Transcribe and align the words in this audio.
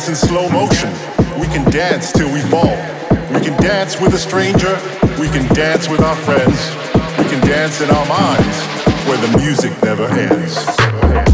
Dance 0.00 0.22
in 0.22 0.28
slow 0.28 0.48
motion. 0.48 0.90
We 1.38 1.46
can 1.48 1.70
dance 1.70 2.10
till 2.10 2.32
we 2.32 2.40
fall. 2.40 2.74
We 3.34 3.40
can 3.40 3.54
dance 3.60 4.00
with 4.00 4.14
a 4.14 4.18
stranger. 4.18 4.80
We 5.20 5.28
can 5.28 5.46
dance 5.54 5.90
with 5.90 6.00
our 6.00 6.16
friends. 6.16 6.70
We 7.18 7.24
can 7.24 7.46
dance 7.46 7.82
in 7.82 7.90
our 7.90 8.06
minds 8.06 8.58
where 9.06 9.18
the 9.18 9.36
music 9.36 9.72
never 9.82 10.06
ends. 10.06 11.29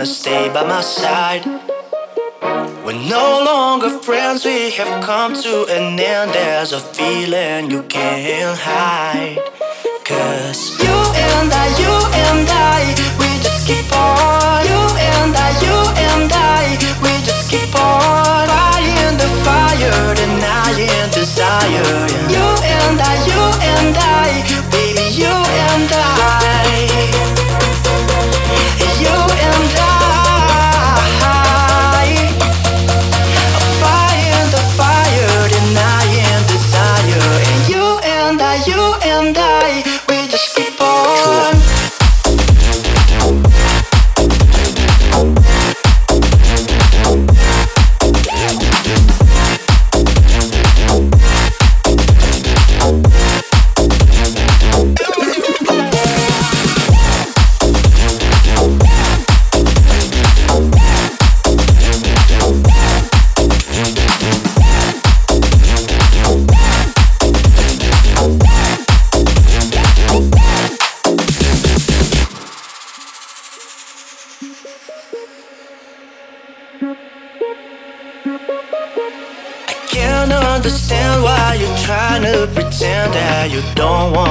Wanna 0.00 0.14
stay 0.14 0.48
by 0.48 0.64
my 0.64 0.80
side. 0.80 1.44
We're 2.84 3.04
no 3.06 3.42
longer 3.44 3.90
friends, 3.98 4.46
we 4.46 4.70
have 4.70 5.04
come 5.04 5.34
to 5.34 5.66
an 5.68 6.00
end. 6.00 6.32
There's 6.32 6.72
a 6.72 6.80
feeling 6.80 7.70
you 7.70 7.82
can't 7.82 8.58
hide. 8.58 9.36
Cause 10.08 10.80
you 10.80 10.96
and 11.28 11.52
I, 11.52 11.66
you 11.82 11.94
and 12.24 12.48
I, 12.48 12.80
we 13.20 13.28
just 13.44 13.66
keep 13.68 13.92
on. 13.92 14.64
You 14.70 14.82
and 15.12 15.36
I, 15.46 15.50
you 15.66 15.78
and 16.08 16.32
I, 16.32 16.62
we 17.04 17.12
just 17.28 17.50
keep 17.50 17.74
on. 17.76 18.48
Fighting 18.48 19.16
the 19.20 19.28
fire, 19.44 20.14
denying 20.14 21.10
desire. 21.12 22.08
You 22.34 22.46
and 22.78 22.98
I, 23.10 23.14
you 23.28 23.42
and 23.72 23.94
I, 24.00 24.28
baby, 24.72 25.06
you 25.20 25.34
and 25.68 25.92
I. 25.92 26.99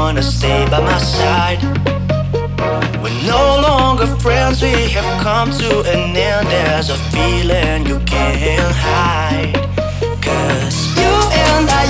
wanna 0.09 0.23
stay 0.23 0.65
by 0.71 0.79
my 0.79 0.97
side. 0.97 1.61
We're 2.99 3.21
no 3.27 3.61
longer 3.61 4.07
friends, 4.07 4.59
we 4.59 4.73
have 4.95 5.21
come 5.21 5.51
to 5.51 5.81
an 5.81 6.17
end. 6.17 6.47
There's 6.47 6.89
a 6.89 6.97
feeling 7.13 7.85
you 7.85 7.99
can't 8.07 8.75
hide. 8.75 9.53
Cause 10.25 10.77
you 10.97 11.13
and 11.45 11.69
I, 11.69 11.88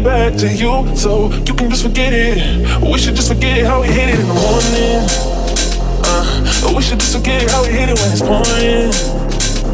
it 0.00 0.04
back 0.04 0.34
to 0.38 0.48
you 0.48 0.96
so 0.96 1.32
you 1.32 1.54
can 1.54 1.68
just 1.70 1.82
forget 1.82 2.12
it. 2.12 2.36
We 2.80 2.98
should 2.98 3.14
just 3.14 3.28
forget 3.32 3.58
it 3.58 3.66
how 3.66 3.80
we 3.80 3.88
hit 3.88 4.08
it 4.08 4.20
in 4.20 4.28
the 4.28 4.34
morning. 4.34 5.00
Uh, 6.04 6.72
we 6.74 6.82
should 6.82 7.00
just 7.00 7.16
forget 7.16 7.42
it 7.42 7.50
how 7.50 7.62
we 7.62 7.72
hit 7.72 7.88
it 7.88 7.96
when 7.98 8.10
it's 8.12 8.22
pouring. 8.22 8.92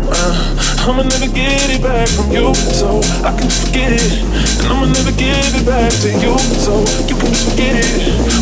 Uh, 0.06 0.86
I'ma 0.86 1.02
never 1.02 1.30
get 1.30 1.70
it 1.70 1.82
back 1.82 2.08
from 2.08 2.30
you, 2.30 2.54
so 2.54 3.00
I 3.26 3.34
can 3.34 3.46
just 3.50 3.66
forget 3.66 3.92
it. 3.92 4.02
And 4.62 4.66
I'ma 4.70 4.86
never 4.86 5.12
give 5.14 5.52
it 5.58 5.66
back 5.66 5.90
to 6.02 6.10
you, 6.10 6.34
so 6.58 6.82
you 7.06 7.16
can 7.18 7.30
just 7.30 7.50
forget 7.50 7.74
it. 7.76 7.90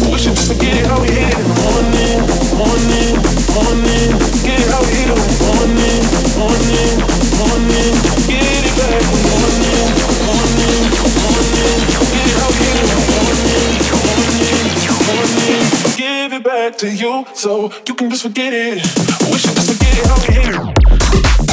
We 0.09 0.17
should 0.19 0.37
just 0.37 0.53
forget 0.53 0.77
it 0.77 0.87
how 0.87 1.01
we 1.01 1.09
hit 1.09 1.33
it 1.33 1.39
in 1.39 1.49
the 1.49 1.59
morning, 1.65 2.21
morning, 2.61 3.13
morning. 3.57 4.09
Get 4.45 4.61
it 4.61 4.69
how 4.73 4.81
we 4.85 4.93
hit 4.93 5.09
it 5.11 5.17
when 5.17 5.29
it's 5.33 5.43
morning, 5.49 6.01
morning, 6.39 6.97
morning. 7.41 7.93
Get 8.29 8.43
it 8.43 8.75
back 8.79 9.03
morning. 9.11 9.54
Give 15.97 16.33
it 16.33 16.45
back 16.45 16.77
to 16.79 16.91
you, 16.91 17.25
so 17.35 17.73
you 17.87 17.95
can 17.95 18.11
just 18.11 18.23
forget 18.23 18.53
it. 18.53 18.83
Wish 19.31 19.47
I 19.47 19.55
could 19.55 19.65
forget 19.65 19.95
it. 19.99 21.39
Okay. 21.39 21.44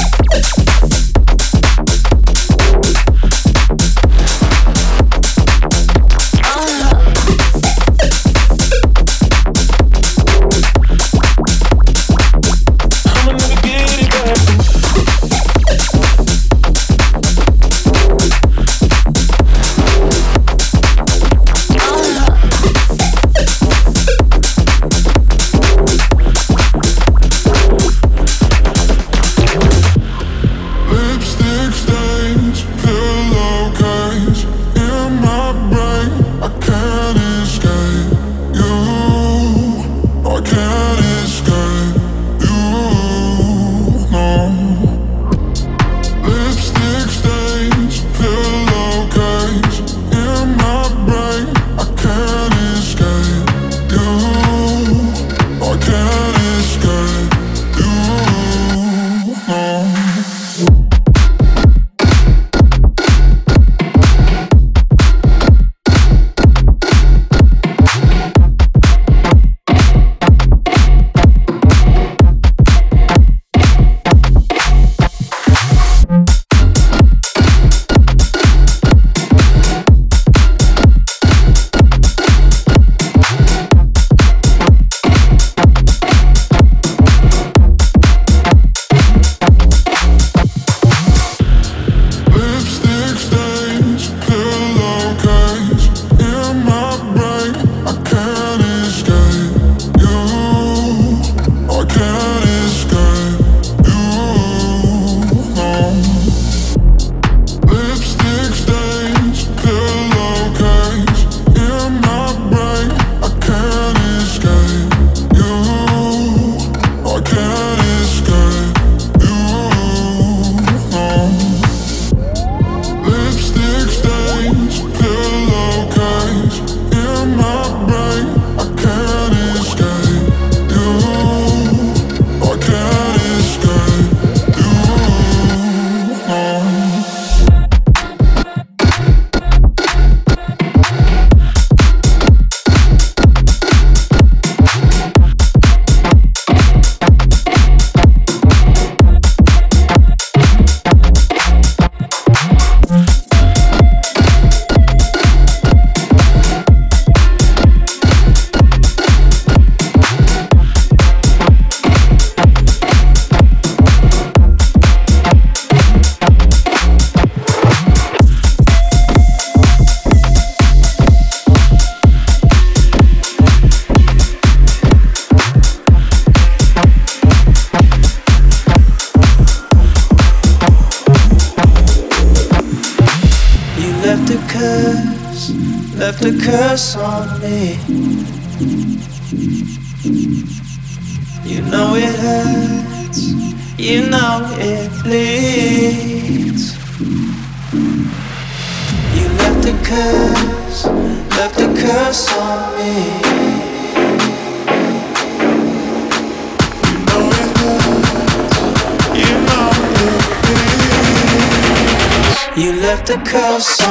A 213.61 213.90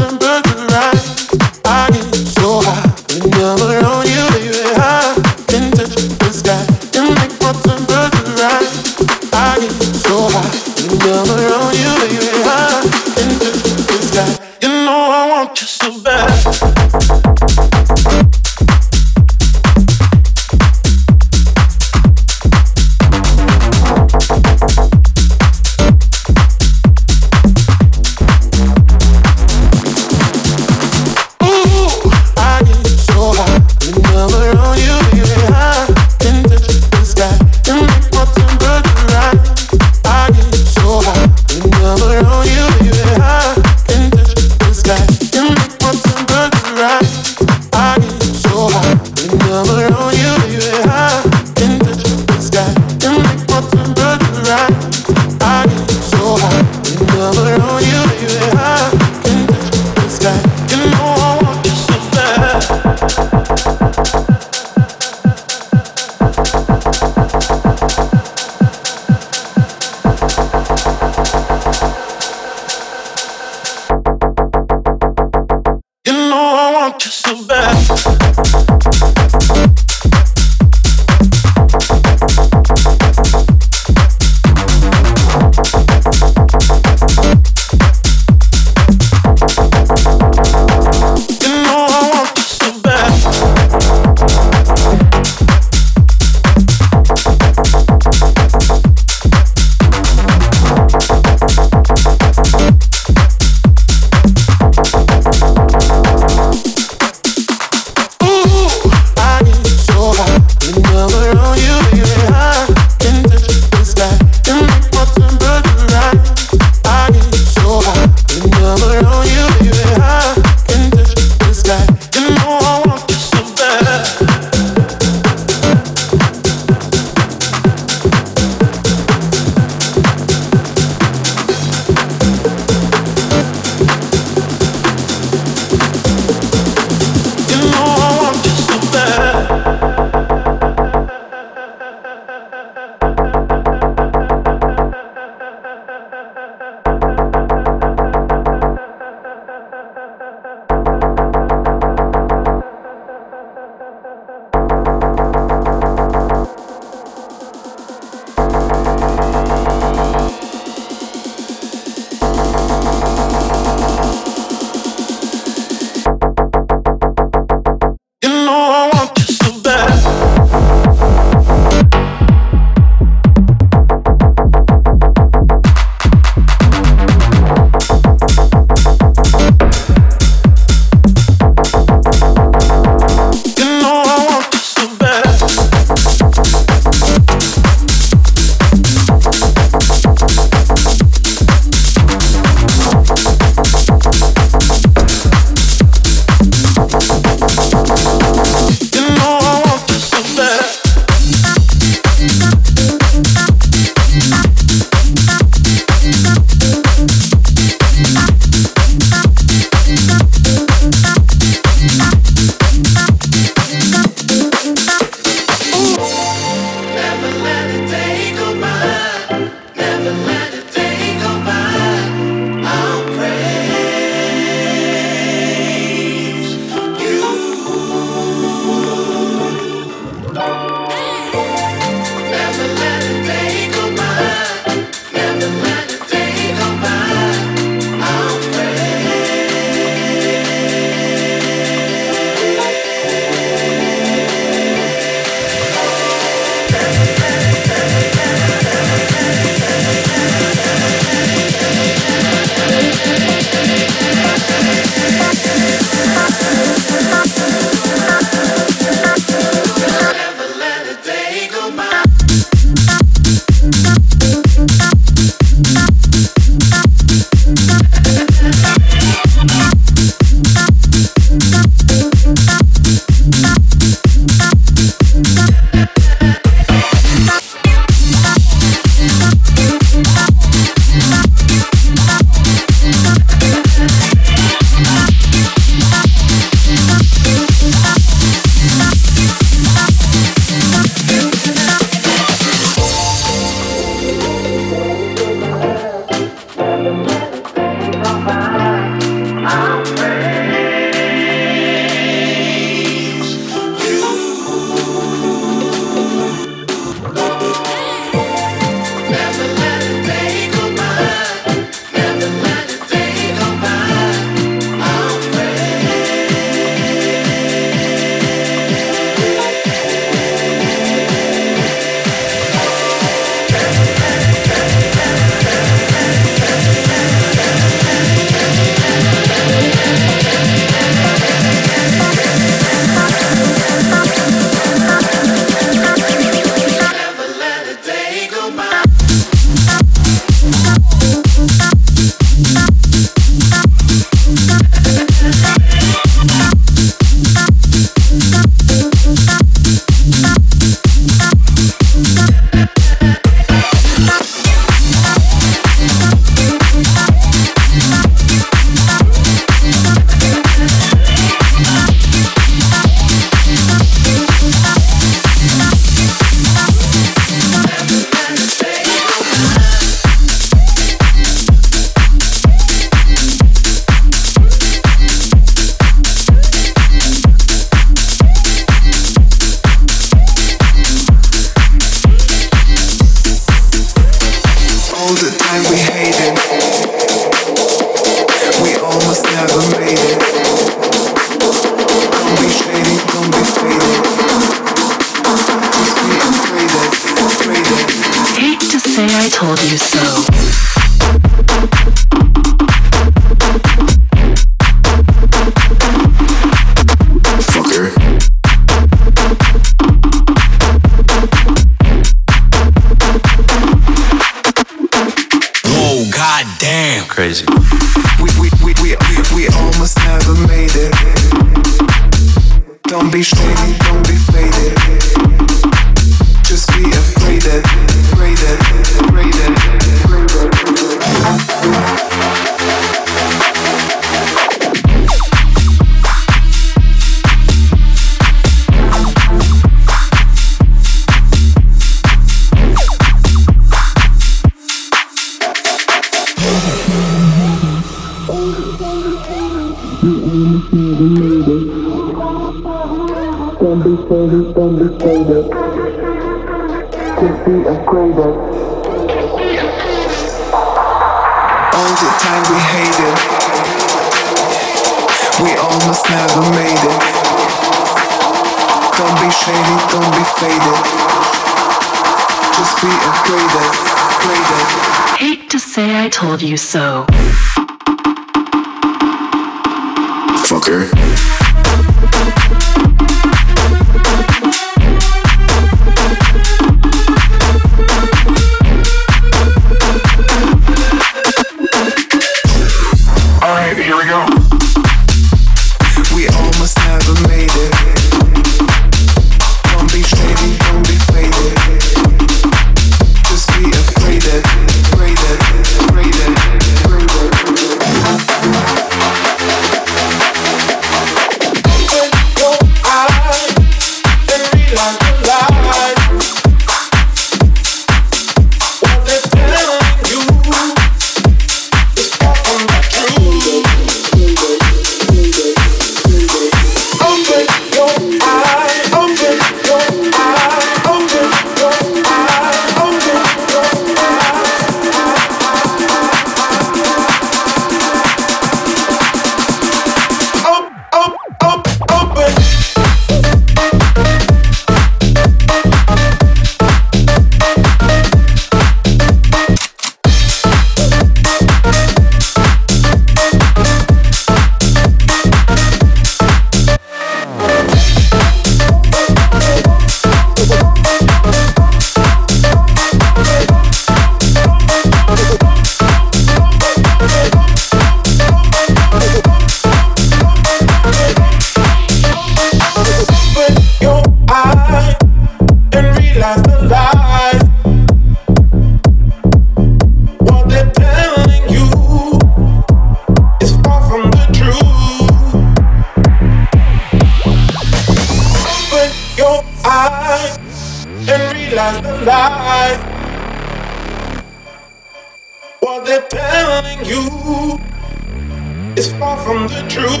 from 599.24 599.46
the 599.48 599.62
truth. 599.68 600.00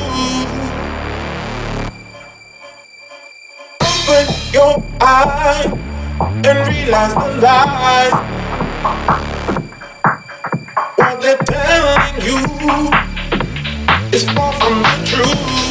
Open 3.80 4.26
your 4.52 4.82
eyes 5.00 5.66
and 6.46 6.68
realize 6.68 7.14
the 7.14 7.40
lies. 7.42 8.12
What 10.96 11.20
they're 11.20 11.38
telling 11.38 12.22
you 12.26 12.38
is 14.12 14.24
far 14.30 14.52
from 14.54 14.82
the 14.82 15.06
truth. 15.06 15.67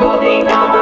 holding 0.00 0.48
on. 0.48 0.79